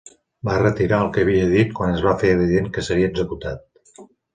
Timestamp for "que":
1.19-1.27, 2.79-2.89